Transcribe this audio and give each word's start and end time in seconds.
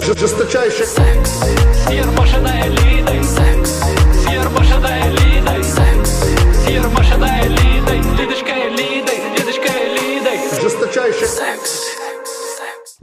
Жесточайший. 0.00 0.86
Секс. 0.86 1.30
Сьербашена 1.88 2.66
элитой 2.66 3.24
Секс. 3.24 3.80
Сьербашена 4.26 5.08
элитой 5.08 5.64
Секс. 5.64 6.10
Сьербашена 6.66 7.40
элитой 7.46 8.00
Лидочка 8.18 8.52
элитой 8.68 9.18
Лидочка 9.38 9.68
элитой 9.68 10.60
Жесточайший. 10.60 11.26
Секс 11.26 11.95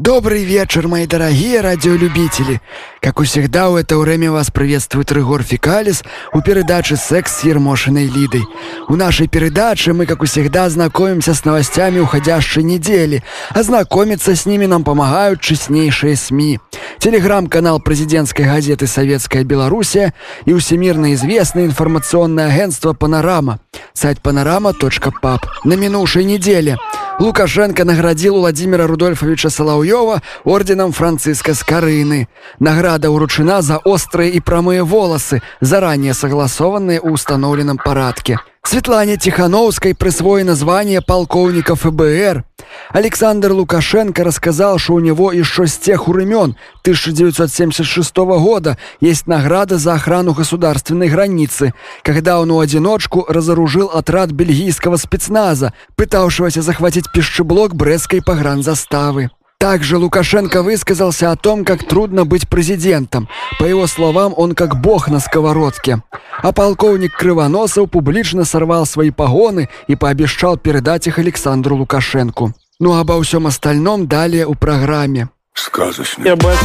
Добрый 0.04 0.44
вечер, 0.44 0.90
мои 0.90 1.08
дорогие 1.08 1.62
радиолюбители! 1.62 2.60
Как 3.00 3.22
и 3.22 3.24
всегда, 3.24 3.70
у 3.70 3.78
это 3.78 3.98
время 3.98 4.34
вас 4.34 4.52
приветствует 4.52 5.10
Рыгор 5.14 5.44
Фикалис 5.44 6.04
у 6.34 6.42
передачи 6.42 6.96
«Секс 6.96 7.40
с 7.40 7.44
Ермошиной 7.46 8.08
Лидой». 8.08 8.44
У 8.90 8.98
нашей 8.98 9.30
передачи 9.30 9.92
мы, 9.92 10.06
как 10.06 10.22
и 10.22 10.26
всегда, 10.26 10.70
знакомимся 10.70 11.34
с 11.34 11.46
новостями 11.46 12.00
уходящей 12.00 12.64
недели. 12.64 13.24
А 13.52 13.64
знакомиться 13.64 14.36
с 14.36 14.46
ними 14.46 14.66
нам 14.66 14.84
помогают 14.84 15.40
честнейшие 15.40 16.18
СМИ. 16.18 16.60
Телеграм-канал 17.00 17.80
президентской 17.80 18.44
газеты 18.44 18.88
«Советская 18.88 19.46
Белоруссия» 19.46 20.14
и 20.44 20.54
всемирно 20.54 21.14
известное 21.14 21.64
информационное 21.64 22.48
агентство 22.48 22.92
«Панорама». 22.92 23.62
Сайт 23.94 24.18
panorama.pub. 24.22 25.40
На 25.64 25.74
минувшей 25.76 26.26
неделе 26.26 26.78
Лукашенко 27.24 27.86
наградил 27.86 28.36
Владимира 28.36 28.86
Рудольфовича 28.86 29.50
Соловьева 29.50 30.22
орденом 30.44 30.92
Франциска 30.92 31.54
Скорыны. 31.54 32.28
Награда 32.60 33.12
уручена 33.12 33.62
за 33.62 33.78
острые 33.78 34.32
и 34.32 34.42
промые 34.42 34.84
волосы, 34.84 35.42
заранее 35.62 36.14
согласованные 36.16 37.00
у 37.00 37.14
установленном 37.14 37.78
парадке. 37.78 38.40
Светлане 38.74 39.18
Тихановской 39.18 39.94
присвоено 39.94 40.56
звание 40.56 41.00
полковника 41.02 41.76
ФБР. 41.76 42.44
Александр 42.90 43.52
Лукашенко 43.52 44.24
рассказал, 44.24 44.80
что 44.80 44.94
у 44.94 45.00
него 45.00 45.32
еще 45.32 45.68
с 45.68 45.78
тех 45.78 46.08
времен 46.08 46.56
1976 46.82 48.16
года 48.16 48.80
есть 49.00 49.28
награда 49.28 49.78
за 49.78 49.94
охрану 49.94 50.34
государственной 50.34 51.08
границы, 51.08 51.74
когда 52.02 52.40
он 52.40 52.50
у 52.50 52.62
одиночку 52.62 53.26
разоружил 53.30 53.88
отряд 53.88 54.32
бельгийского 54.32 54.98
спецназа, 54.98 55.74
пытавшегося 55.96 56.64
захватить 56.64 57.12
пищеблок 57.12 57.76
Брестской 57.76 58.24
погранзаставы. 58.24 59.30
Также 59.64 59.96
Лукашенко 59.96 60.62
высказался 60.62 61.32
о 61.32 61.38
том, 61.38 61.64
как 61.64 61.88
трудно 61.88 62.26
быть 62.26 62.50
президентом. 62.50 63.30
По 63.60 63.64
его 63.64 63.88
словам, 63.88 64.34
он 64.36 64.56
как 64.56 64.82
бог 64.82 65.08
на 65.08 65.22
сковородке. 65.22 66.04
А 66.42 66.52
полковник 66.52 67.16
Крывоносов 67.16 67.90
публично 67.90 68.44
сорвал 68.44 68.86
свои 68.86 69.10
погоны 69.10 69.70
и 69.88 69.96
пообещал 69.96 70.58
передать 70.58 71.08
их 71.08 71.18
Александру 71.18 71.78
Лукашенку. 71.78 72.52
Ну 72.82 72.92
а 72.92 73.00
обо 73.00 73.24
всем 73.24 73.48
остальном 73.48 74.06
далее 74.06 74.46
у 74.48 74.54
программе. 74.54 75.30
Сказочный. 75.54 76.26
Я 76.26 76.36
батя. 76.36 76.60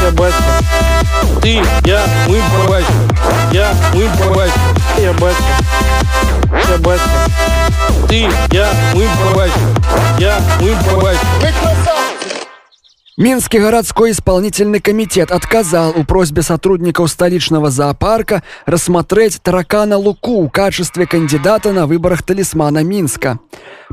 Я 0.00 0.10
батя. 0.12 0.36
Ты, 1.42 1.60
я, 1.86 2.06
мы, 2.28 2.40
батя. 2.68 2.86
Я, 3.50 3.74
мы, 3.92 4.06
батя. 4.32 4.52
Я 4.96 5.12
батя. 5.14 5.36
Я 6.70 6.78
батя. 6.78 7.02
Ты, 8.08 8.28
я, 8.52 8.72
мы, 8.94 9.08
батя. 9.34 9.58
Я, 10.20 10.40
мы, 10.60 10.72
батя. 11.00 11.33
Минский 13.16 13.60
городской 13.60 14.10
исполнительный 14.10 14.80
комитет 14.80 15.30
отказал 15.30 15.92
у 15.96 16.02
просьбе 16.02 16.42
сотрудников 16.42 17.08
столичного 17.08 17.70
зоопарка 17.70 18.42
рассмотреть 18.66 19.40
таракана 19.40 19.96
Луку 19.96 20.44
в 20.44 20.50
качестве 20.50 21.06
кандидата 21.06 21.72
на 21.72 21.86
выборах 21.86 22.24
талисмана 22.24 22.82
Минска. 22.82 23.38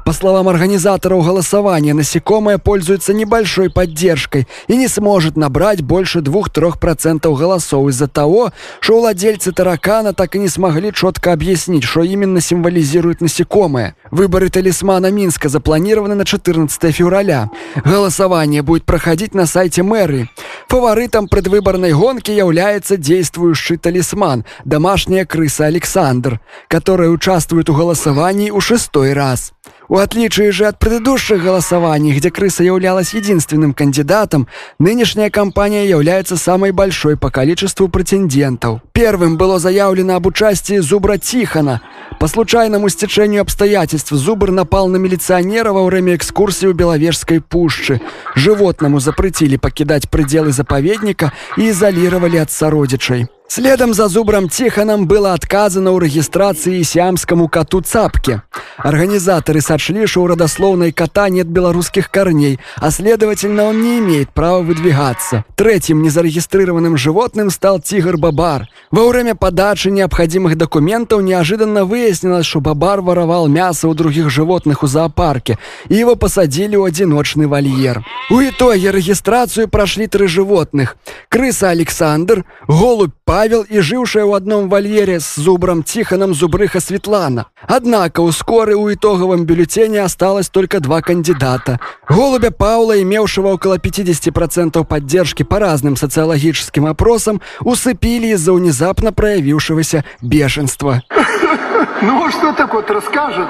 По 0.05 0.13
словам 0.13 0.49
организаторов 0.49 1.25
голосования, 1.25 1.94
насекомое 1.94 2.57
пользуется 2.57 3.13
небольшой 3.13 3.69
поддержкой 3.69 4.47
и 4.67 4.75
не 4.75 4.88
сможет 4.88 5.38
набрать 5.38 5.81
больше 5.81 6.19
2-3% 6.19 7.38
голосов 7.38 7.89
из-за 7.89 8.07
того, 8.07 8.52
что 8.79 8.99
владельцы 8.99 9.52
таракана 9.52 10.13
так 10.13 10.35
и 10.35 10.39
не 10.39 10.47
смогли 10.47 10.91
четко 10.91 11.33
объяснить, 11.33 11.83
что 11.83 12.02
именно 12.02 12.41
символизирует 12.41 13.22
насекомое. 13.22 13.95
Выборы 14.09 14.50
талисмана 14.50 15.11
Минска 15.11 15.50
запланированы 15.50 16.16
на 16.16 16.25
14 16.25 16.95
февраля. 16.95 17.50
Голосование 17.85 18.63
будет 18.63 18.85
проходить 18.85 19.35
на 19.35 19.45
сайте 19.45 19.84
мэрии. 19.84 20.29
Фаворитом 20.67 21.28
предвыборной 21.28 21.94
гонки 21.94 22.31
является 22.31 22.97
действующий 22.97 23.78
талисман– 23.78 24.45
домашняя 24.66 25.25
крыса 25.25 25.66
Александр, 25.66 26.40
которая 26.67 27.09
участвует 27.09 27.69
в 27.69 27.78
голосовании 27.78 28.51
у 28.51 28.61
шестой 28.61 29.13
раз. 29.13 29.53
В 29.91 29.97
отличие 29.97 30.53
же 30.53 30.67
от 30.67 30.79
предыдущих 30.79 31.44
голосований, 31.44 32.13
где 32.13 32.31
крыса 32.31 32.63
являлась 32.63 33.13
единственным 33.13 33.73
кандидатом, 33.73 34.47
нынешняя 34.79 35.29
кампания 35.29 35.85
является 35.88 36.38
самой 36.38 36.72
большой 36.72 37.17
по 37.17 37.29
количеству 37.29 37.89
претендентов. 37.89 38.79
Первым 38.94 39.35
было 39.35 39.59
заявлено 39.59 40.16
об 40.16 40.27
участии 40.27 40.77
Зубра 40.77 41.17
Тихона. 41.17 41.81
По 42.22 42.27
случайному 42.27 42.88
стечению 42.88 43.41
обстоятельств 43.41 44.11
Зубр 44.11 44.51
напал 44.51 44.88
на 44.88 44.95
милиционера 44.95 45.73
во 45.73 45.83
время 45.83 46.16
экскурсии 46.16 46.67
у 46.67 46.73
Беловежской 46.73 47.41
пущи. 47.41 48.01
Животному 48.33 48.99
запретили 48.99 49.57
покидать 49.57 50.09
пределы 50.09 50.53
заповедника 50.53 51.33
и 51.57 51.69
изолировали 51.69 52.38
от 52.38 52.49
сородичей. 52.49 53.28
Следом 53.53 53.94
за 53.94 54.07
Зубром 54.07 54.47
Тихоном 54.47 55.07
было 55.07 55.34
отказано 55.34 55.91
у 55.91 56.00
регистрации 56.00 56.84
сиамскому 56.84 57.50
коту 57.50 57.81
Цапке. 57.81 58.44
Организаторы 58.78 59.59
сочли, 59.59 60.06
что 60.06 60.22
у 60.23 60.28
родословной 60.28 60.94
кота 60.94 61.28
нет 61.28 61.47
белорусских 61.47 62.09
корней, 62.09 62.61
а 62.78 62.91
следовательно 62.91 63.66
он 63.66 63.81
не 63.81 64.00
имеет 64.00 64.29
права 64.29 64.61
выдвигаться. 64.61 65.44
Третьим 65.57 66.01
незарегистрированным 66.01 66.95
животным 66.95 67.50
стал 67.50 67.81
тигр 67.81 68.16
Бабар. 68.16 68.69
Во 68.90 69.06
время 69.09 69.35
подачи 69.35 69.90
необходимых 69.90 70.57
документов 70.57 71.22
неожиданно 71.22 71.84
выяснилось, 71.84 72.45
что 72.45 72.61
Бабар 72.61 73.01
воровал 73.01 73.50
мясо 73.50 73.90
у 73.90 73.94
других 73.94 74.29
животных 74.29 74.81
у 74.81 74.88
зоопарке, 74.88 75.59
и 75.90 75.95
его 75.95 76.16
посадили 76.16 76.78
у 76.78 76.85
одиночный 76.85 77.47
вольер. 77.47 78.06
У 78.29 78.40
итоге 78.40 78.94
регистрацию 78.94 79.67
прошли 79.67 80.07
три 80.07 80.28
животных. 80.28 80.95
Крыса 81.28 81.69
Александр, 81.69 82.45
голубь 82.66 83.11
Павел 83.25 83.41
и 83.46 83.79
жившая 83.79 84.25
в 84.25 84.34
одном 84.34 84.69
вольере 84.69 85.19
с 85.19 85.35
зубром 85.35 85.84
Тихоном 85.84 86.34
зубрыха 86.34 86.79
Светлана. 86.79 87.47
Однако 87.68 88.22
у 88.22 88.31
скоры 88.31 88.75
у 88.75 88.91
итоговом 88.94 89.46
бюллетене 89.46 90.02
осталось 90.02 90.50
только 90.50 90.79
два 90.79 91.02
кандидата. 91.02 91.79
Голубя 92.07 92.52
Паула, 92.52 93.02
имевшего 93.02 93.50
около 93.50 93.78
50% 93.78 94.85
поддержки 94.85 95.44
по 95.44 95.59
разным 95.59 95.96
социологическим 95.96 96.85
опросам, 96.85 97.41
усыпили 97.62 98.28
из-за 98.28 98.53
внезапно 98.53 99.13
проявившегося 99.13 100.06
бешенства. 100.22 101.02
Ну, 102.02 102.29
что 102.31 102.53
такое 102.53 102.84
расскажет? 102.88 103.47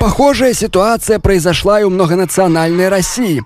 Похожая 0.00 0.54
ситуация 0.54 1.18
произошла 1.18 1.80
и 1.80 1.84
у 1.84 1.90
многонациональной 1.90 2.88
России. 2.88 3.44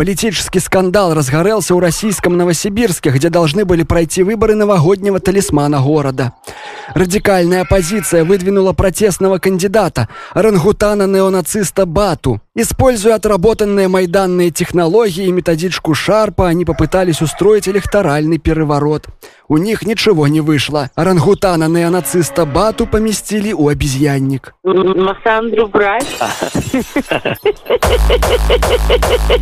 Политический 0.00 0.60
скандал 0.60 1.12
разгорелся 1.12 1.74
у 1.74 1.78
российском 1.78 2.34
Новосибирске, 2.34 3.10
где 3.10 3.28
должны 3.28 3.66
были 3.66 3.82
пройти 3.82 4.22
выборы 4.22 4.54
новогоднего 4.54 5.20
талисмана 5.20 5.78
города. 5.82 6.32
Радикальная 6.94 7.60
оппозиция 7.60 8.24
выдвинула 8.24 8.72
протестного 8.72 9.36
кандидата, 9.36 10.08
орангутана-неонациста 10.32 11.84
Бату. 11.84 12.40
Используя 12.54 13.16
отработанные 13.16 13.88
майданные 13.88 14.50
технологии 14.50 15.26
и 15.26 15.32
методичку 15.32 15.92
Шарпа, 15.92 16.48
они 16.48 16.64
попытались 16.64 17.20
устроить 17.20 17.68
электоральный 17.68 18.38
переворот. 18.38 19.04
У 19.48 19.58
них 19.58 19.82
ничего 19.82 20.28
не 20.28 20.40
вышло. 20.40 20.88
Орангутана-неонациста 20.96 22.46
Бату 22.46 22.86
поместили 22.86 23.52
у 23.52 23.68
обезьянник. 23.68 24.54
Массандру 24.64 25.68
брать? 25.68 26.06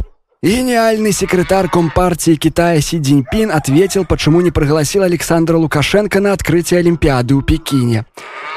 Гениальный 0.41 1.11
секретарь 1.11 1.67
Компартии 1.69 2.37
Китая 2.37 2.81
Си 2.81 3.01
Цзиньпин 3.01 3.51
ответил, 3.51 4.05
почему 4.05 4.41
не 4.41 4.53
пригласил 4.53 5.03
Александра 5.03 5.57
Лукашенко 5.57 6.21
на 6.21 6.33
открытие 6.33 6.79
Олимпиады 6.79 7.35
у 7.35 7.43
Пекине. 7.43 8.07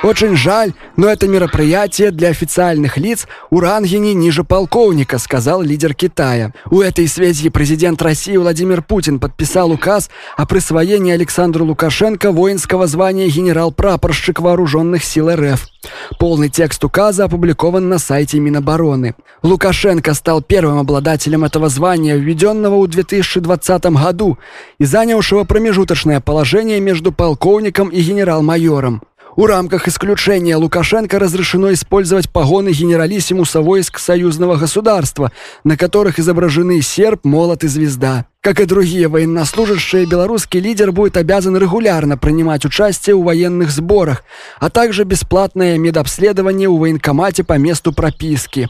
Очень 0.03 0.35
жаль, 0.35 0.73
но 0.95 1.07
это 1.07 1.27
мероприятие 1.27 2.11
для 2.11 2.29
официальных 2.29 2.97
лиц 2.97 3.27
у 3.49 3.59
рангини 3.59 4.13
ниже 4.13 4.43
полковника, 4.43 5.17
сказал 5.17 5.63
лидер 5.63 5.95
Китая. 5.95 6.53
У 6.69 6.81
этой 6.81 7.07
связи 7.07 7.49
президент 7.49 7.99
России 8.03 8.37
Владимир 8.37 8.83
Путин 8.83 9.19
подписал 9.19 9.71
указ 9.71 10.11
о 10.37 10.45
присвоении 10.45 11.13
Александру 11.13 11.65
Лукашенко 11.65 12.31
воинского 12.31 12.85
звания 12.85 13.27
генерал-прапорщик 13.27 14.39
вооруженных 14.39 15.03
сил 15.03 15.31
РФ. 15.31 15.70
Полный 16.19 16.49
текст 16.49 16.83
указа 16.83 17.25
опубликован 17.25 17.89
на 17.89 17.97
сайте 17.97 18.39
Минобороны. 18.39 19.15
Лукашенко 19.41 20.13
стал 20.13 20.41
первым 20.41 20.77
обладателем 20.77 21.43
этого 21.43 21.69
звания, 21.69 22.15
введенного 22.15 22.81
в 22.81 22.87
2020 22.87 23.85
году 23.85 24.37
и 24.77 24.85
занявшего 24.85 25.43
промежуточное 25.43 26.19
положение 26.19 26.79
между 26.79 27.11
полковником 27.11 27.89
и 27.89 28.01
генерал-майором. 28.01 29.01
У 29.35 29.45
рамках 29.45 29.87
исключения 29.87 30.57
Лукашенко 30.57 31.17
разрешено 31.17 31.71
использовать 31.71 32.29
погоны 32.29 32.69
генералиссимуса 32.69 33.61
войск 33.61 33.97
союзного 33.97 34.57
государства, 34.57 35.31
на 35.63 35.77
которых 35.77 36.19
изображены 36.19 36.81
серп, 36.81 37.23
молот 37.23 37.63
и 37.63 37.67
звезда. 37.67 38.25
Как 38.43 38.59
и 38.59 38.65
другие 38.65 39.07
военнослужащие, 39.07 40.07
белорусский 40.07 40.59
лидер 40.59 40.91
будет 40.91 41.15
обязан 41.15 41.55
регулярно 41.57 42.17
принимать 42.17 42.65
участие 42.65 43.15
в 43.15 43.23
военных 43.23 43.69
сборах, 43.69 44.23
а 44.59 44.71
также 44.71 45.03
бесплатное 45.03 45.77
медобследование 45.77 46.67
у 46.67 46.77
военкомате 46.77 47.43
по 47.43 47.59
месту 47.59 47.93
прописки. 47.93 48.67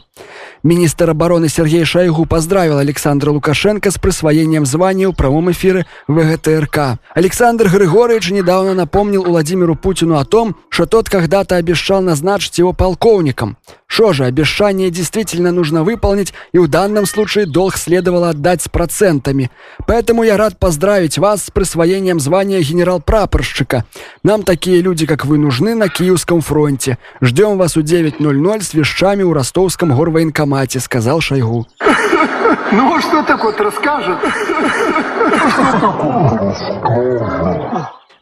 Министр 0.62 1.08
обороны 1.08 1.48
Сергей 1.48 1.86
Шойгу 1.86 2.26
поздравил 2.26 2.76
Александра 2.76 3.30
Лукашенко 3.30 3.90
с 3.90 3.96
присвоением 3.96 4.66
звания 4.66 5.08
в 5.08 5.14
прямом 5.14 5.50
эфире 5.52 5.86
ВГТРК. 6.06 6.98
Александр 7.14 7.70
Григорьевич 7.70 8.30
недавно 8.30 8.74
напомнил 8.74 9.24
Владимиру 9.24 9.74
Путину 9.74 10.18
о 10.18 10.26
том, 10.26 10.54
что 10.72 10.86
тот 10.86 11.10
когда-то 11.10 11.56
обещал 11.56 12.00
назначить 12.00 12.56
его 12.56 12.72
полковником. 12.72 13.58
Что 13.86 14.14
же, 14.14 14.24
обещание 14.24 14.88
действительно 14.88 15.52
нужно 15.52 15.84
выполнить, 15.84 16.32
и 16.52 16.58
в 16.58 16.66
данном 16.66 17.04
случае 17.04 17.44
долг 17.44 17.76
следовало 17.76 18.30
отдать 18.30 18.62
с 18.62 18.70
процентами. 18.70 19.50
Поэтому 19.86 20.22
я 20.22 20.38
рад 20.38 20.58
поздравить 20.58 21.18
вас 21.18 21.44
с 21.44 21.50
присвоением 21.50 22.18
звания 22.20 22.62
генерал-прапорщика. 22.62 23.84
Нам 24.22 24.44
такие 24.44 24.80
люди, 24.80 25.04
как 25.04 25.26
вы, 25.26 25.36
нужны 25.36 25.74
на 25.74 25.90
Киевском 25.90 26.40
фронте. 26.40 26.96
Ждем 27.20 27.58
вас 27.58 27.76
у 27.76 27.82
9.00 27.82 28.62
с 28.62 28.72
вещами 28.72 29.22
у 29.22 29.34
ростовском 29.34 29.94
горвоенкомате, 29.94 30.80
сказал 30.80 31.20
Шойгу. 31.20 31.66
Ну, 32.70 32.98
что 33.00 33.22
такое 33.22 33.54
расскажет? 33.58 34.18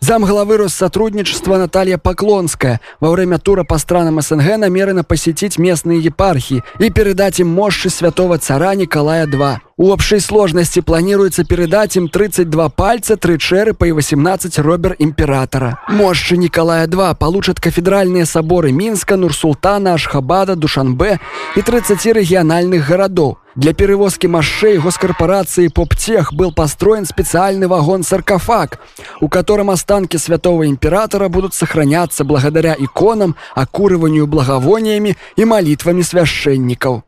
Замглавы 0.01 0.57
Россотрудничества 0.57 1.59
Наталья 1.59 1.99
Поклонская 1.99 2.81
во 3.01 3.11
время 3.11 3.39
тура 3.39 3.65
по 3.65 3.77
странам 3.77 4.21
СНГ 4.21 4.57
намерена 4.57 5.05
посетить 5.05 5.59
местные 5.59 6.01
епархии 6.01 6.65
и 6.79 6.91
передать 6.91 7.39
им 7.39 7.49
мощи 7.49 7.89
святого 7.89 8.39
цара 8.39 8.75
Николая 8.75 9.27
II. 9.27 9.59
У 9.81 9.93
общей 9.93 10.21
сложности 10.21 10.81
планируется 10.81 11.43
передать 11.43 11.97
им 11.97 12.11
32 12.11 12.69
пальца, 12.69 13.17
3 13.17 13.39
черепа 13.39 13.87
и 13.87 13.93
18 13.93 14.59
робер 14.59 14.95
императора. 14.99 15.81
Мощи 15.89 16.35
Николая 16.35 16.87
II 16.87 17.17
получат 17.17 17.61
кафедральные 17.61 18.27
соборы 18.27 18.73
Минска, 18.73 19.17
Нур-Султана, 19.17 19.95
Ашхабада, 19.95 20.55
Душанбе 20.55 21.19
и 21.57 21.63
30 21.63 22.05
региональных 22.15 22.89
городов. 22.89 23.39
Для 23.55 23.73
перевозки 23.73 24.27
мощей 24.27 24.77
госкорпорации 24.77 25.69
«Поптех» 25.69 26.35
был 26.35 26.53
построен 26.53 27.07
специальный 27.07 27.67
вагон-саркофаг, 27.67 28.81
у 29.23 29.31
котором 29.31 29.71
останки 29.71 30.19
святого 30.19 30.67
императора 30.67 31.31
будут 31.31 31.55
сохраняться 31.55 32.25
благодаря 32.25 32.77
иконам, 32.79 33.35
окуриванию 33.55 34.27
благовониями 34.27 35.17
и 35.37 35.47
молитвами 35.47 36.03
священников. 36.03 37.05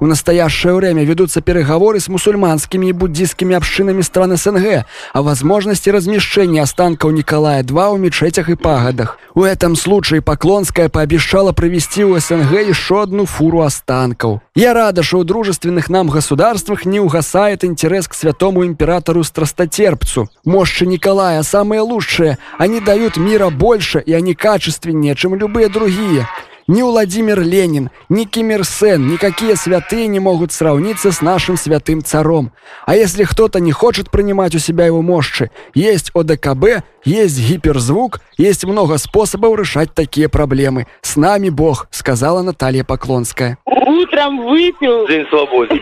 В 0.00 0.06
настоящее 0.06 0.74
время 0.74 1.04
ведутся 1.04 1.42
переговоры 1.42 2.00
с 2.00 2.08
мусульманскими 2.08 2.86
и 2.86 2.92
буддийскими 2.92 3.54
общинами 3.54 4.00
стран 4.00 4.34
СНГ 4.34 4.86
о 5.12 5.22
возможности 5.22 5.90
размещения 5.90 6.62
останков 6.62 7.12
Николая 7.12 7.62
II 7.62 7.96
в 7.96 8.00
мечетях 8.00 8.48
и 8.48 8.54
пагодах. 8.54 9.18
В 9.34 9.42
этом 9.42 9.76
случае 9.76 10.22
Поклонская 10.22 10.88
пообещала 10.88 11.52
провести 11.52 12.02
у 12.02 12.18
СНГ 12.18 12.66
еще 12.66 13.02
одну 13.02 13.26
фуру 13.26 13.60
останков. 13.60 14.40
Я 14.54 14.72
рада, 14.72 15.02
что 15.02 15.18
у 15.18 15.24
дружественных 15.24 15.90
нам 15.90 16.08
государствах 16.08 16.86
не 16.86 16.98
угасает 16.98 17.62
интерес 17.62 18.08
к 18.08 18.14
святому 18.14 18.64
императору 18.64 19.22
Страстотерпцу. 19.22 20.30
Мощи 20.46 20.84
Николая 20.84 21.42
самые 21.42 21.82
лучшие. 21.82 22.38
Они 22.58 22.80
дают 22.80 23.18
мира 23.18 23.50
больше, 23.50 24.00
и 24.00 24.14
они 24.14 24.34
качественнее, 24.34 25.14
чем 25.14 25.34
любые 25.34 25.68
другие. 25.68 26.26
Ни 26.70 26.82
Владимир 26.82 27.40
Ленин, 27.40 27.90
ни 28.08 28.22
Ким 28.22 28.52
Ир 28.52 28.64
Сен, 28.64 29.08
никакие 29.08 29.56
святые 29.56 30.06
не 30.06 30.20
могут 30.20 30.52
сравниться 30.52 31.10
с 31.10 31.20
нашим 31.20 31.56
святым 31.56 32.00
царом. 32.00 32.52
А 32.86 32.94
если 32.94 33.24
кто-то 33.24 33.58
не 33.58 33.72
хочет 33.72 34.08
принимать 34.08 34.54
у 34.54 34.60
себя 34.60 34.86
его 34.86 35.02
мощи, 35.02 35.50
есть 35.74 36.12
ОДКБ, 36.14 36.84
есть 37.04 37.40
гиперзвук, 37.40 38.20
есть 38.38 38.64
много 38.64 38.98
способов 38.98 39.58
решать 39.58 39.92
такие 39.94 40.28
проблемы. 40.28 40.86
С 41.02 41.16
нами 41.16 41.48
Бог, 41.48 41.88
сказала 41.90 42.42
Наталья 42.42 42.84
Поклонская. 42.84 43.58
Утром 43.66 44.46
выпил. 44.46 45.08
День 45.08 45.26
свободы. 45.28 45.74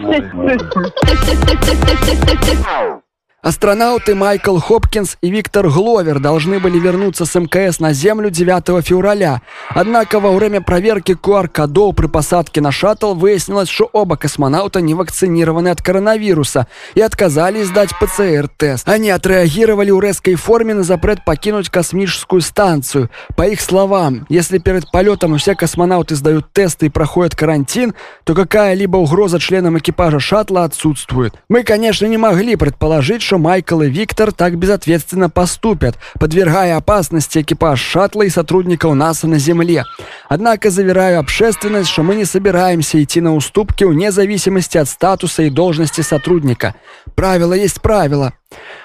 Астронауты 3.41 4.17
Майкл 4.17 4.59
Хопкинс 4.59 5.17
и 5.23 5.31
Виктор 5.31 5.69
Гловер 5.69 6.19
должны 6.19 6.59
были 6.59 6.77
вернуться 6.77 7.25
с 7.25 7.39
МКС 7.39 7.79
на 7.79 7.93
Землю 7.93 8.31
9 8.31 8.85
февраля. 8.85 9.43
Однако 9.69 10.19
во 10.19 10.33
время 10.33 10.61
проверки 10.61 11.13
QR-кодов 11.13 11.95
при 11.95 12.09
посадке 12.09 12.61
на 12.61 12.73
шаттл 12.73 13.15
выяснилось, 13.15 13.69
что 13.69 13.89
оба 13.93 14.17
космонавта 14.17 14.81
не 14.81 14.95
вакцинированы 14.95 15.69
от 15.69 15.81
коронавируса 15.81 16.67
и 16.97 17.01
отказались 17.01 17.69
сдать 17.69 17.91
ПЦР-тест. 18.01 18.89
Они 18.89 19.09
отреагировали 19.09 19.93
в 19.93 20.01
резкой 20.01 20.35
форме 20.35 20.75
на 20.75 20.83
запрет 20.83 21.25
покинуть 21.25 21.71
космическую 21.71 22.41
станцию. 22.41 23.09
По 23.37 23.47
их 23.47 23.61
словам, 23.61 24.27
если 24.29 24.59
перед 24.59 24.91
полетом 24.91 25.39
все 25.39 25.55
космонавты 25.55 26.17
сдают 26.17 26.53
тесты 26.53 26.87
и 26.87 26.91
проходят 26.91 27.37
карантин, 27.37 27.95
то 28.25 28.35
какая-либо 28.35 28.97
угроза 28.97 29.39
членам 29.39 29.79
экипажа 29.79 30.19
шаттла 30.19 30.65
отсутствует. 30.65 31.35
Мы, 31.49 31.63
конечно, 31.63 32.07
не 32.07 32.17
могли 32.17 32.57
предположить, 32.57 33.28
что 33.29 33.37
Майкл 33.37 33.83
и 33.83 33.91
Виктор 33.91 34.33
так 34.33 34.57
безответственно 34.57 35.29
поступят, 35.29 35.99
подвергая 36.19 36.79
опасности 36.79 37.41
экипаж 37.41 37.79
шаттла 37.79 38.23
и 38.23 38.31
сотрудников 38.31 38.95
НАСА 38.95 39.27
на 39.27 39.39
Земле. 39.39 39.85
Однако 40.31 40.71
заверяю 40.71 41.21
общественность, 41.21 41.91
что 41.91 42.03
мы 42.03 42.15
не 42.15 42.25
собираемся 42.25 43.03
идти 43.03 43.21
на 43.21 43.35
уступки 43.35 43.85
вне 43.85 44.13
зависимости 44.13 44.79
от 44.79 44.89
статуса 44.89 45.43
и 45.43 45.51
должности 45.51 46.01
сотрудника. 46.01 46.75
Правило 47.15 47.53
есть 47.53 47.83
правило. 47.83 48.33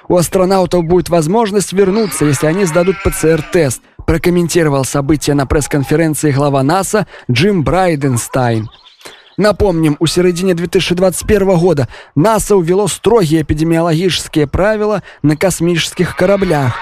У 0.10 0.18
астронавтов 0.18 0.84
будет 0.84 1.08
возможность 1.08 1.72
вернуться, 1.72 2.26
если 2.26 2.48
они 2.48 2.66
сдадут 2.66 2.98
ПЦР-тест, 3.02 3.82
прокомментировал 4.06 4.84
события 4.84 5.36
на 5.36 5.46
пресс-конференции 5.46 6.32
глава 6.32 6.64
НАСА 6.64 7.08
Джим 7.32 7.64
Брайденстайн. 7.64 8.68
Напомним, 9.38 9.98
у 10.00 10.06
середине 10.06 10.54
2021 10.54 11.58
года 11.58 11.88
НАСА 12.16 12.56
ввело 12.56 12.88
строгие 12.88 13.42
эпидемиологические 13.42 14.48
правила 14.48 15.02
на 15.22 15.36
космических 15.36 16.16
кораблях. 16.16 16.76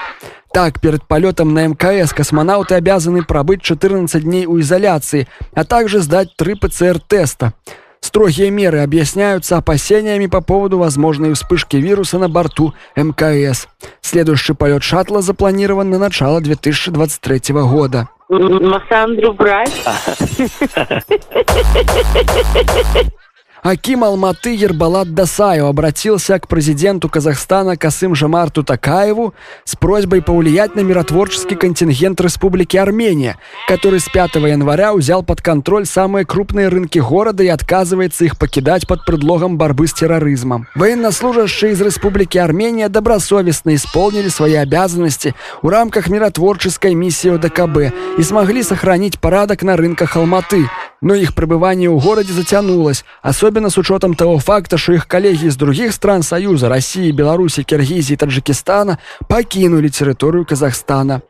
Так, 0.52 0.80
перед 0.80 1.08
полетом 1.08 1.54
на 1.54 1.66
МКС 1.66 2.12
космонавты 2.12 2.74
обязаны 2.74 3.24
пробыть 3.24 3.62
14 3.62 4.22
дней 4.22 4.44
у 4.44 4.60
изоляции, 4.60 5.26
а 5.54 5.64
также 5.64 6.00
сдать 6.00 6.36
3 6.36 6.54
ПЦР-теста. 6.56 7.54
Строгие 8.02 8.50
меры 8.50 8.80
объясняются 8.80 9.56
опасениями 9.56 10.26
по 10.26 10.42
поводу 10.42 10.76
возможной 10.76 11.34
вспышки 11.34 11.76
вируса 11.76 12.18
на 12.18 12.28
борту 12.28 12.74
МКС. 12.96 13.68
Следующий 14.00 14.54
полет 14.54 14.82
шаттла 14.82 15.22
запланирован 15.22 15.88
на 15.88 15.98
начало 15.98 16.40
2023 16.40 17.54
года. 17.54 18.08
Массандру 18.28 19.32
брать. 19.32 19.72
Аким 23.62 24.02
Алматы 24.02 24.56
Ербалат 24.56 25.14
Дасаев 25.14 25.66
обратился 25.66 26.36
к 26.40 26.48
президенту 26.48 27.08
Казахстана 27.08 27.76
Касым 27.76 28.16
Жамарту 28.16 28.64
Такаеву 28.64 29.34
с 29.64 29.76
просьбой 29.76 30.20
повлиять 30.20 30.74
на 30.74 30.80
миротворческий 30.80 31.54
контингент 31.54 32.20
Республики 32.20 32.76
Армения, 32.76 33.38
который 33.68 34.00
с 34.00 34.08
5 34.08 34.34
января 34.34 34.92
взял 34.92 35.22
под 35.22 35.42
контроль 35.42 35.86
самые 35.86 36.26
крупные 36.26 36.66
рынки 36.66 36.98
города 36.98 37.44
и 37.44 37.46
отказывается 37.46 38.24
их 38.24 38.36
покидать 38.36 38.88
под 38.88 39.04
предлогом 39.04 39.56
борьбы 39.58 39.86
с 39.86 39.92
терроризмом. 39.92 40.66
Военнослужащие 40.74 41.70
из 41.70 41.80
Республики 41.80 42.38
Армения 42.38 42.88
добросовестно 42.88 43.76
исполнили 43.76 44.26
свои 44.26 44.54
обязанности 44.54 45.36
в 45.62 45.68
рамках 45.68 46.08
миротворческой 46.08 46.94
миссии 46.94 47.30
ОДКБ 47.30 47.94
и 48.18 48.22
смогли 48.24 48.64
сохранить 48.64 49.20
порядок 49.20 49.62
на 49.62 49.76
рынках 49.76 50.16
Алматы, 50.16 50.68
но 51.02 51.14
их 51.14 51.34
пребывание 51.34 51.90
в 51.90 52.02
городе 52.02 52.32
затянулось, 52.32 53.04
особенно 53.20 53.68
с 53.68 53.76
учетом 53.76 54.14
того 54.14 54.38
факта, 54.38 54.78
что 54.78 54.94
их 54.94 55.06
коллеги 55.06 55.46
из 55.46 55.56
других 55.56 55.92
стран 55.92 56.22
Союза, 56.22 56.70
России, 56.70 57.10
Беларуси, 57.10 57.64
Киргизии 57.64 58.14
и 58.14 58.16
Таджикистана 58.16 58.98
покинули 59.28 59.88
территорию 59.88 60.46
Казахстана. 60.46 61.20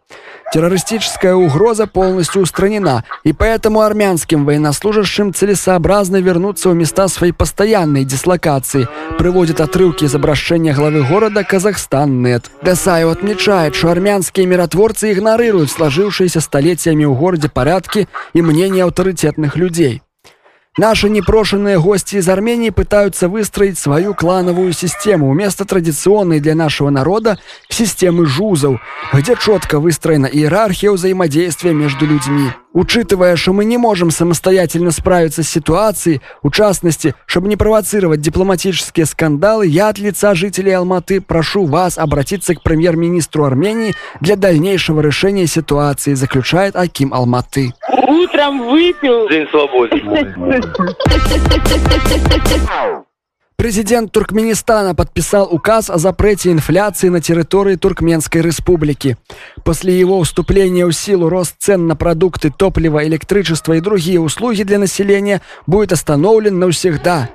Террористическая 0.53 1.35
угроза 1.35 1.87
полностью 1.87 2.43
устранена, 2.43 3.05
и 3.25 3.33
поэтому 3.33 3.81
армянским 3.81 4.45
военнослужащим 4.45 5.33
целесообразно 5.33 6.19
вернуться 6.21 6.69
в 6.69 6.75
места 6.75 7.09
своей 7.09 7.33
постоянной 7.33 8.05
дислокации, 8.05 8.87
приводит 9.17 9.63
отрывки 9.63 10.05
из 10.05 10.15
обращения 10.15 10.75
главы 10.75 11.05
города 11.05 11.43
Казахстан.нет. 11.43 12.51
Десаев 12.63 13.11
отмечает, 13.11 13.75
что 13.75 13.91
армянские 13.91 14.45
миротворцы 14.45 15.13
игнорируют 15.13 15.71
сложившиеся 15.71 16.43
столетиями 16.43 17.07
в 17.07 17.15
городе 17.15 17.49
порядки 17.49 18.07
и 18.35 18.43
мнения 18.43 18.85
авторитетных 18.85 19.57
людей. 19.57 20.03
Наши 20.79 21.11
непрошенные 21.11 21.79
гости 21.79 22.17
из 22.17 22.27
Армении 22.31 22.71
пытаются 22.71 23.29
выстроить 23.29 23.79
свою 23.79 24.15
клановую 24.15 24.73
систему 24.73 25.31
вместо 25.31 25.67
традиционной 25.67 26.41
для 26.41 26.55
нашего 26.55 26.89
народа 26.89 27.39
системы 27.69 28.25
жузов, 28.25 28.81
где 29.13 29.37
четко 29.37 29.81
выстроена 29.81 30.25
иерархия 30.25 30.91
взаимодействия 30.91 31.75
между 31.75 32.07
людьми. 32.07 32.53
Учитывая, 32.73 33.37
что 33.37 33.53
мы 33.53 33.65
не 33.65 33.77
можем 33.77 34.11
самостоятельно 34.11 34.91
справиться 34.91 35.43
с 35.43 35.49
ситуацией, 35.49 36.21
в 36.43 36.51
частности, 36.51 37.15
чтобы 37.27 37.49
не 37.49 37.57
провоцировать 37.57 38.21
дипломатические 38.21 39.07
скандалы, 39.07 39.67
я 39.67 39.89
от 39.89 39.99
лица 39.99 40.35
жителей 40.35 40.73
Алматы 40.73 41.21
прошу 41.21 41.67
вас 41.67 41.99
обратиться 41.99 42.55
к 42.55 42.63
премьер-министру 42.63 43.45
Армении 43.45 43.95
для 44.21 44.37
дальнейшего 44.37 45.01
решения 45.01 45.47
ситуации, 45.47 46.15
заключает 46.15 46.75
Аким 46.77 47.13
Алматы. 47.13 47.75
Утром 48.09 48.71
выпил. 48.71 49.29
День 49.29 49.47
свободен. 49.51 50.03
Президент 53.63 54.11
Туркменистана 54.11 54.93
подписал 54.93 55.47
указ 55.49 55.89
о 55.89 55.97
запрете 55.97 56.51
инфляции 56.51 57.09
на 57.11 57.21
территории 57.21 57.77
Туркменской 57.77 58.43
республики. 58.43 59.17
После 59.63 59.97
его 59.97 60.19
уступления 60.19 60.85
в 60.85 60.93
силу 60.93 61.29
рост 61.29 61.55
цен 61.61 61.87
на 61.87 61.95
продукты, 61.95 62.51
топливо, 62.51 63.07
электричество 63.07 63.75
и 63.75 63.81
другие 63.81 64.19
услуги 64.19 64.65
для 64.65 64.81
населения 64.81 65.43
будет 65.69 65.93
остановлен 65.93 66.59
навсегда. 66.59 67.31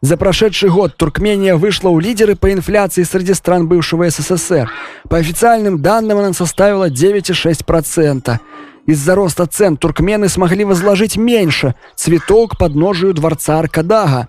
За 0.00 0.16
прошедший 0.16 0.70
год 0.70 0.96
Туркмения 0.96 1.56
вышла 1.56 1.88
у 1.88 1.98
лидеры 1.98 2.36
по 2.36 2.52
инфляции 2.52 3.02
среди 3.02 3.34
стран 3.34 3.66
бывшего 3.66 4.08
СССР. 4.08 4.70
По 5.10 5.16
официальным 5.16 5.82
данным 5.82 6.18
она 6.18 6.34
составила 6.34 6.88
9,6%. 6.88 8.38
Из-за 8.86 9.14
роста 9.16 9.46
цен 9.46 9.76
туркмены 9.76 10.28
смогли 10.28 10.64
возложить 10.64 11.16
меньше 11.16 11.74
цветок 11.96 12.50
под 12.50 12.58
подножию 12.58 13.12
дворца 13.12 13.58
Аркадага. 13.58 14.28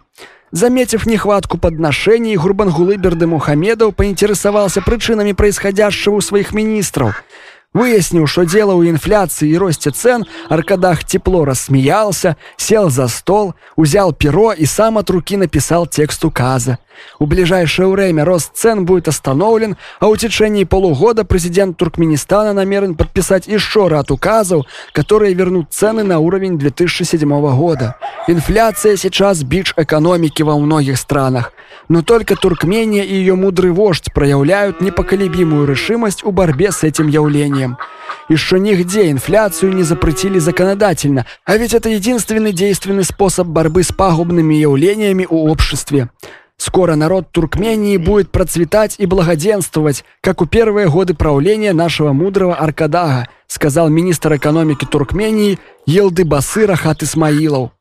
Заметив 0.51 1.07
нехватку 1.07 1.57
подношений, 1.57 2.35
Гурбангулы 2.35 2.95
Бердымухамедов 2.95 3.93
поинтересовался 3.93 4.81
причинами 4.81 5.33
происходящего 5.33 6.15
у 6.15 6.21
своих 6.21 6.53
министров. 6.53 7.23
Выяснил, 7.71 8.25
что 8.25 8.45
дело 8.45 8.73
у 8.73 8.83
инфляции 8.83 9.49
и 9.49 9.57
росте 9.57 9.91
цен, 9.91 10.25
Аркадах 10.49 11.03
тепло 11.03 11.45
рассмеялся, 11.45 12.35
сел 12.57 12.89
за 12.89 13.07
стол, 13.07 13.53
взял 13.77 14.11
перо 14.11 14.53
и 14.53 14.65
сам 14.65 14.97
от 14.97 15.07
руки 15.11 15.37
написал 15.37 15.85
текст 15.85 16.25
указа. 16.25 16.79
У 17.19 17.25
ближайшее 17.25 17.87
время 17.87 18.25
рост 18.25 18.51
цен 18.55 18.85
будет 18.85 19.07
остановлен, 19.07 19.77
а 19.99 20.07
в 20.07 20.17
течение 20.17 20.65
полугода 20.65 21.23
президент 21.23 21.77
Туркменистана 21.77 22.53
намерен 22.53 22.95
подписать 22.95 23.47
еще 23.47 23.87
ряд 23.89 24.11
указов, 24.11 24.65
которые 24.93 25.33
вернут 25.33 25.67
цены 25.71 26.03
на 26.03 26.19
уровень 26.19 26.57
2007 26.57 27.29
года. 27.55 27.97
Инфляция 28.27 28.95
сейчас 28.95 29.43
бич 29.43 29.73
экономики 29.75 30.43
во 30.43 30.57
многих 30.57 30.97
странах, 30.97 31.53
но 31.87 32.01
только 32.01 32.35
Туркмения 32.35 33.03
и 33.03 33.13
ее 33.15 33.35
мудрый 33.35 33.71
вождь 33.71 34.13
проявляют 34.13 34.81
непоколебимую 34.81 35.67
решимость 35.67 36.23
в 36.23 36.31
борьбе 36.31 36.71
с 36.71 36.83
этим 36.83 37.07
явлением. 37.07 37.58
Еще 38.29 38.59
нигде 38.59 39.09
инфляцию 39.09 39.73
не 39.73 39.83
запретили 39.83 40.39
законодательно, 40.39 41.25
а 41.45 41.57
ведь 41.57 41.73
это 41.73 41.89
единственный 41.89 42.53
действенный 42.53 43.03
способ 43.03 43.47
борьбы 43.47 43.83
с 43.83 43.91
пагубными 43.91 44.53
явлениями 44.55 45.25
у 45.29 45.49
обществе. 45.49 46.09
Скоро 46.57 46.95
народ 46.95 47.31
Туркмении 47.31 47.95
будет 47.97 48.31
процветать 48.31 48.95
и 48.97 49.05
благоденствовать, 49.05 50.03
как 50.21 50.41
у 50.41 50.45
первые 50.45 50.89
годы 50.89 51.13
правления 51.13 51.71
нашего 51.71 52.11
мудрого 52.11 52.53
Аркадага, 52.55 53.29
сказал 53.47 53.89
министр 53.89 54.35
экономики 54.35 54.85
Туркмении 54.85 55.57
Елдыбасы 55.85 56.67
Рахат 56.67 57.01
Исмаилов. 57.01 57.71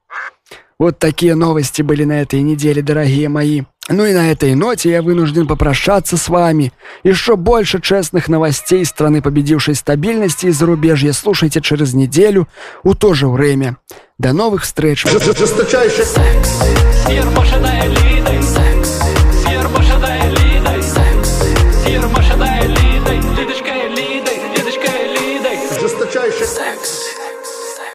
Вот 0.79 1.01
такие 1.01 1.35
новости 1.35 1.83
были 1.83 2.05
на 2.05 2.23
этой 2.23 2.41
неделе, 2.41 2.81
дорогие 2.81 3.29
мои. 3.29 3.63
Ну 3.89 4.05
и 4.05 4.13
на 4.13 4.31
этой 4.31 4.55
ноте 4.55 4.91
я 4.91 5.03
вынужден 5.03 5.47
попрощаться 5.47 6.17
с 6.17 6.29
вами. 6.29 6.73
Еще 7.05 7.37
больше 7.37 7.81
честных 7.81 8.29
новостей 8.29 8.85
страны 8.85 9.23
победившей 9.23 9.75
стабильности 9.75 10.47
и 10.47 10.51
зарубежья 10.51 11.13
слушайте 11.13 11.61
через 11.61 11.95
неделю 11.95 12.49
у 12.83 12.95
то 12.95 13.15
же 13.15 13.29
время. 13.29 13.79
До 14.19 14.33
новых 14.33 14.65
встреч. 14.65 15.07
Жесточайший 15.07 16.05
Сир 16.05 17.25
машина 17.31 17.81
элитой 17.87 18.43
Секс 18.43 18.78